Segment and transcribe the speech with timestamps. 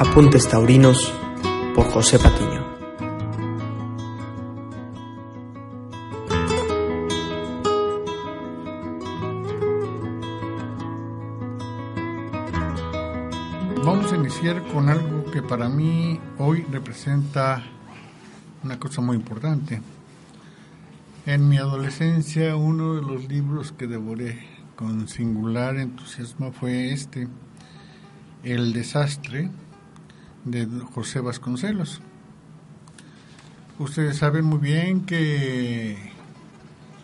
[0.00, 1.12] Apuntes Taurinos
[1.74, 2.64] por José Patiño.
[13.84, 17.64] Vamos a iniciar con algo que para mí hoy representa
[18.62, 19.82] una cosa muy importante.
[21.26, 24.46] En mi adolescencia uno de los libros que devoré
[24.76, 27.26] con singular entusiasmo fue este,
[28.44, 29.50] El desastre,
[30.44, 32.00] de José Vasconcelos.
[33.78, 35.96] Ustedes saben muy bien que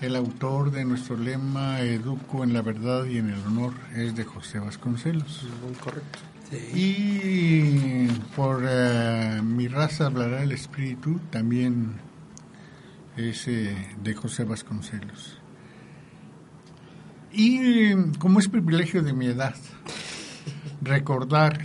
[0.00, 4.24] el autor de nuestro lema Educo en la verdad y en el honor es de
[4.24, 5.46] José Vasconcelos.
[5.82, 6.18] Correcto.
[6.74, 11.94] Y por eh, mi raza hablará el espíritu, también
[13.16, 15.38] es eh, de José Vasconcelos.
[17.32, 19.54] Y como es privilegio de mi edad,
[20.82, 21.60] recordar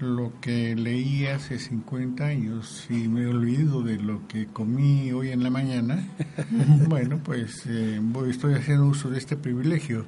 [0.00, 5.42] lo que leí hace 50 años y me olvido de lo que comí hoy en
[5.42, 6.06] la mañana,
[6.88, 10.04] bueno, pues eh, voy, estoy haciendo uso de este privilegio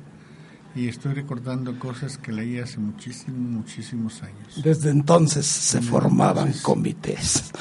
[0.74, 4.62] y estoy recordando cosas que leí hace muchísimos, muchísimos años.
[4.62, 7.50] Desde entonces se formaban comités.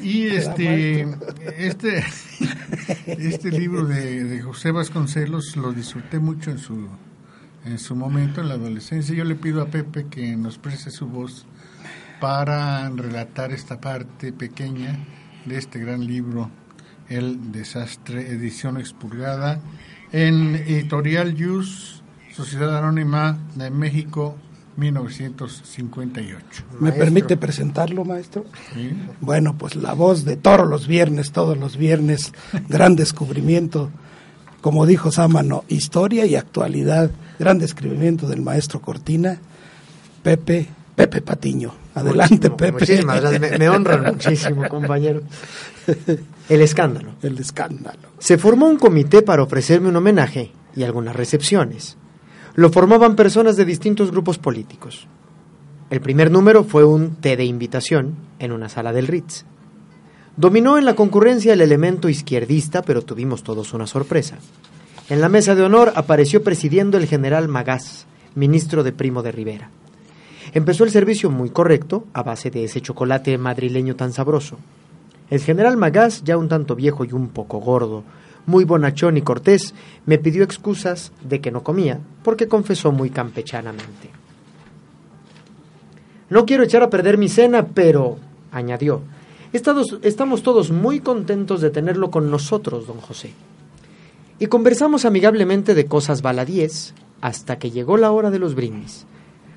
[0.00, 1.06] Y este,
[1.56, 2.02] este,
[3.06, 6.88] este libro de, de José Vasconcelos lo disfruté mucho en su,
[7.64, 9.14] en su momento, en la adolescencia.
[9.14, 11.46] Yo le pido a Pepe que nos preste su voz
[12.22, 14.96] para relatar esta parte pequeña
[15.44, 16.50] de este gran libro,
[17.08, 19.58] El Desastre, edición expurgada,
[20.12, 24.36] en Editorial Yus, Sociedad Anónima de México,
[24.76, 26.64] 1958.
[26.78, 28.44] ¿Me permite presentarlo, maestro?
[29.20, 32.32] Bueno, pues la voz de Toro los viernes, todos los viernes,
[32.68, 33.90] gran descubrimiento,
[34.60, 37.10] como dijo Sámano, historia y actualidad,
[37.40, 39.40] gran descubrimiento del maestro Cortina,
[40.22, 41.72] Pepe, Pepe Patiño.
[41.94, 42.72] Adelante, Pepe.
[42.72, 43.58] Muchísimas gracias.
[43.58, 45.22] Me, honran muchísimo, compañero.
[46.48, 47.12] El escándalo.
[47.22, 48.10] El escándalo.
[48.18, 51.96] Se formó un comité para ofrecerme un homenaje y algunas recepciones.
[52.54, 55.06] Lo formaban personas de distintos grupos políticos.
[55.90, 59.44] El primer número fue un té de invitación en una sala del Ritz.
[60.36, 64.38] Dominó en la concurrencia el elemento izquierdista, pero tuvimos todos una sorpresa.
[65.10, 69.70] En la mesa de honor apareció presidiendo el general Magás, ministro de Primo de Rivera.
[70.52, 74.58] Empezó el servicio muy correcto, a base de ese chocolate madrileño tan sabroso.
[75.30, 78.04] El general Magás, ya un tanto viejo y un poco gordo,
[78.46, 84.10] muy bonachón y cortés, me pidió excusas de que no comía, porque confesó muy campechanamente.
[86.28, 88.18] No quiero echar a perder mi cena, pero,
[88.50, 89.02] añadió,
[89.52, 93.32] estamos todos muy contentos de tenerlo con nosotros, don José.
[94.38, 99.06] Y conversamos amigablemente de cosas baladíes hasta que llegó la hora de los brindis.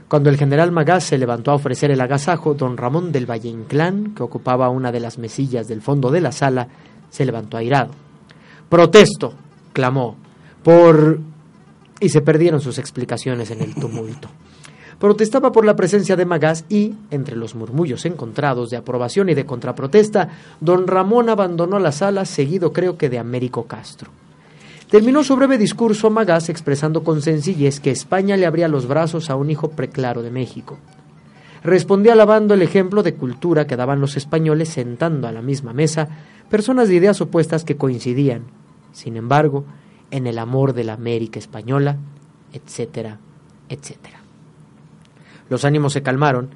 [0.08, 4.14] Cuando el general Magás se levantó a ofrecer el agasajo, don Ramón del Valle Inclán,
[4.14, 6.68] que ocupaba una de las mesillas del fondo de la sala,
[7.10, 7.92] se levantó airado.
[8.70, 9.34] Protesto,
[9.74, 10.16] clamó,
[10.64, 11.20] por...
[12.00, 14.30] y se perdieron sus explicaciones en el tumulto.
[15.00, 19.46] Protestaba por la presencia de Magás y, entre los murmullos encontrados de aprobación y de
[19.46, 20.30] contraprotesta,
[20.62, 24.12] don Ramón abandonó la sala, seguido creo que de Américo Castro.
[24.90, 29.36] Terminó su breve discurso Magás expresando con sencillez que España le abría los brazos a
[29.36, 30.78] un hijo preclaro de México.
[31.64, 36.08] Respondió alabando el ejemplo de cultura que daban los españoles sentando a la misma mesa
[36.52, 38.44] personas de ideas opuestas que coincidían,
[38.92, 39.66] sin embargo,
[40.12, 41.98] en el amor de la América española,
[42.54, 43.18] etcétera,
[43.70, 44.20] etcétera.
[45.50, 46.52] Los ánimos se calmaron,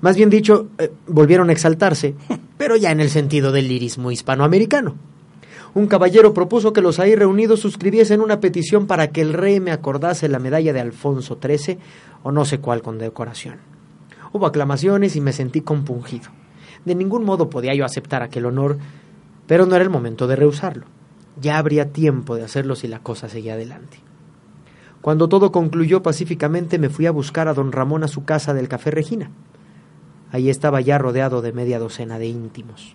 [0.00, 2.16] más bien dicho, eh, volvieron a exaltarse,
[2.58, 4.96] pero ya en el sentido del lirismo hispanoamericano
[5.74, 9.70] un caballero propuso que los ahí reunidos suscribiesen una petición para que el rey me
[9.70, 11.78] acordase la medalla de Alfonso XIII
[12.22, 13.56] o no sé cuál condecoración.
[14.32, 16.30] Hubo aclamaciones y me sentí compungido.
[16.84, 18.78] De ningún modo podía yo aceptar aquel honor,
[19.46, 20.86] pero no era el momento de rehusarlo.
[21.40, 23.98] Ya habría tiempo de hacerlo si la cosa seguía adelante.
[25.00, 28.68] Cuando todo concluyó pacíficamente me fui a buscar a don Ramón a su casa del
[28.68, 29.30] Café Regina.
[30.30, 32.94] Allí estaba ya rodeado de media docena de íntimos.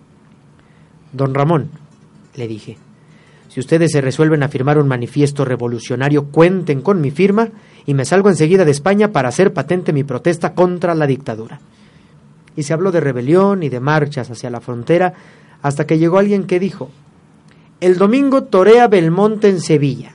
[1.12, 1.70] Don Ramón,
[2.34, 2.76] le dije.
[3.48, 7.50] Si ustedes se resuelven a firmar un manifiesto revolucionario, cuenten con mi firma
[7.86, 11.60] y me salgo enseguida de España para hacer patente mi protesta contra la dictadura.
[12.56, 15.14] Y se habló de rebelión y de marchas hacia la frontera
[15.62, 16.90] hasta que llegó alguien que dijo,
[17.80, 20.14] el domingo torea Belmonte en Sevilla.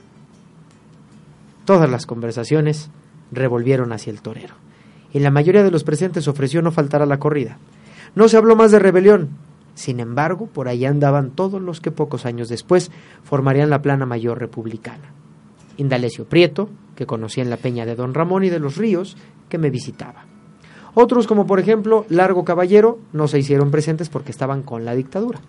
[1.64, 2.90] Todas las conversaciones
[3.30, 4.54] revolvieron hacia el torero,
[5.12, 7.58] y la mayoría de los presentes ofreció no faltar a la corrida.
[8.14, 9.30] No se habló más de rebelión,
[9.74, 12.90] sin embargo, por ahí andaban todos los que pocos años después
[13.22, 15.12] formarían la plana mayor republicana.
[15.76, 19.16] Indalecio Prieto, que conocía en la peña de Don Ramón y de los Ríos,
[19.48, 20.26] que me visitaba.
[20.94, 25.40] Otros, como por ejemplo Largo Caballero, no se hicieron presentes porque estaban con la dictadura.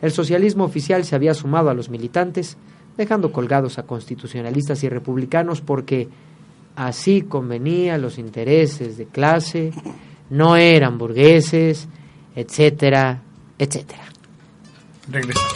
[0.00, 2.56] El socialismo oficial se había sumado a los militantes,
[2.96, 6.08] dejando colgados a constitucionalistas y republicanos porque
[6.76, 9.72] así convenía los intereses de clase,
[10.30, 11.88] no eran burgueses,
[12.34, 13.22] etcétera,
[13.58, 14.04] etcétera.
[15.08, 15.52] Regresamos.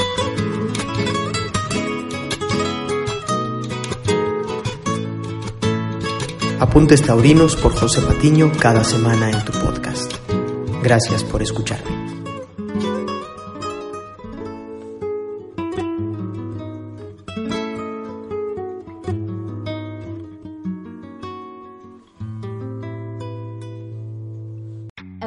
[6.61, 10.13] Apuntes Taurinos por José Patiño cada semana en tu podcast.
[10.83, 11.98] Gracias por escucharme.